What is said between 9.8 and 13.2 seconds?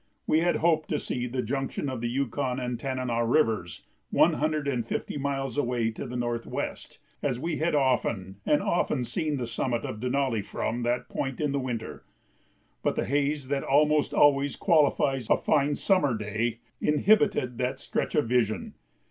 of Denali from that point in the winter, but the